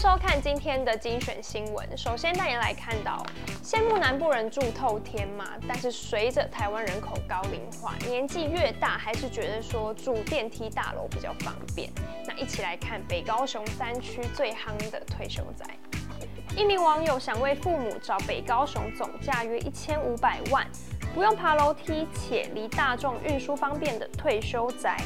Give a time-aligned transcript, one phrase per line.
[0.00, 1.86] 收看今天的精选新闻。
[1.94, 3.22] 首先带您来看到，
[3.62, 11.90] 羡慕南部人住透天嘛，但是随着台湾人口高龄化，年纪越大还是觉得说住电梯大楼比较方便。
[12.26, 15.66] 那一起来看北高雄三区最夯的退休宅。
[16.56, 20.66] 一名网友想为父母找北高雄总价约一千五百万，
[21.14, 24.96] 不用爬楼梯且离大众运输方便的退休宅，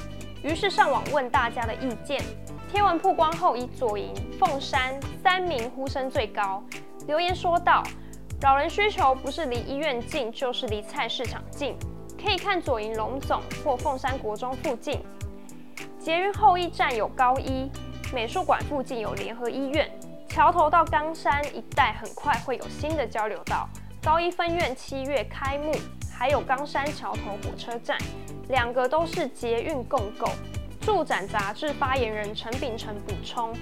[0.44, 2.22] 于是上网问大家的意见。
[2.70, 6.62] 贴文曝光后，以左营、凤山三名呼声最高。
[7.06, 7.82] 留言说道
[8.42, 11.74] ：“老人需求不是离医院近，就是离菜市场近。
[12.22, 15.02] 可以看左营龙总或凤山国中附近。
[15.98, 17.70] 捷运后一站有高医，
[18.12, 19.90] 美术馆附近有联合医院。
[20.28, 23.66] 桥头到冈山一带很快会有新的交流道。
[24.02, 25.72] 高医分院七月开幕，
[26.16, 27.98] 还有冈山桥头火车站，
[28.48, 30.30] 两个都是捷运共构。”
[30.80, 33.54] 住展杂志发言人陈秉承补充，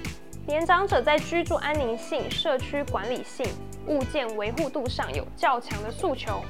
[0.45, 3.45] 年长者在居住安宁性、社区管理性、
[3.87, 6.41] 物件维护度上有较强的诉求。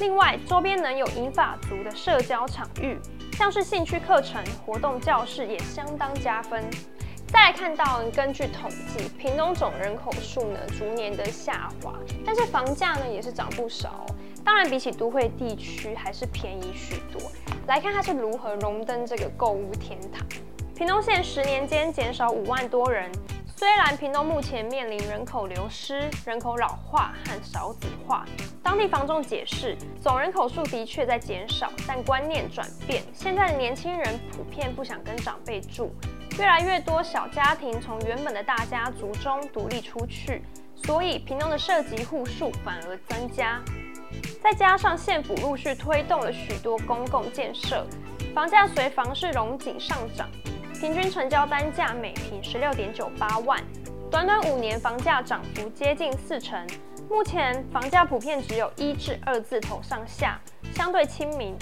[0.00, 2.98] 另外，周边能有银发族的社交场域，
[3.34, 6.64] 像是兴趣课程、活动教室也相当加分。
[7.26, 11.92] 再来看到，根据统计，屏东总人口数呢逐年的下滑，
[12.24, 14.06] 但是房价呢也是涨不少。
[14.44, 17.30] 当然，比起都会地区还是便宜许多。
[17.66, 20.26] 来看它是如何荣登这个购物天堂。
[20.74, 23.10] 屏东县十年间减少五万多人。
[23.54, 28.26] 虽然屏东目前面临人口流失、人口老化和少子化，
[28.60, 35.94] 当地房仲解释，总人口数的确在减少，但观念转变，现在的年轻人普遍不想跟长辈住，
[36.40, 40.42] 越来越多小家庭从原本的大家族中独立出去，
[40.74, 43.62] 所以屏东的设籍户数反而增加。
[44.42, 47.86] 再加上县府陆续推动了许多公共建设，
[48.34, 50.28] 房价随房市容景上涨，
[50.74, 53.62] 平均成交单价每坪十六点九八万，
[54.10, 56.66] 短短五年房价涨幅接近四成。
[57.08, 60.40] 目前房价普遍只有一至二字头上下，
[60.74, 61.54] 相对亲民，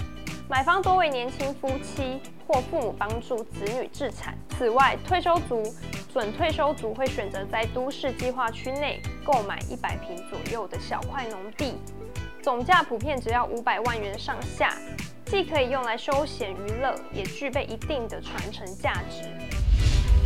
[0.48, 4.34] 买方多为年轻夫妻或父母帮助子女置产。
[4.56, 5.62] 此外，退休族、
[6.10, 11.74] 准退休族会选择在都市计划区内购买一百坪左右的小块农地。
[12.42, 14.74] 总价普遍只要五百万元上下，
[15.26, 19.28] 既可以用来休闲娱乐，也具备一定的传承价值。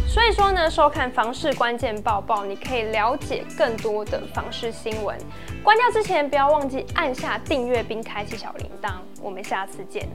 [0.06, 5.18] 所以说呢，收看房市关键报报，你可以了解更多的房市新闻。
[5.62, 8.92] 关掉之前，不要忘记按下订阅并开启小铃铛。
[9.20, 10.08] 我们下次见。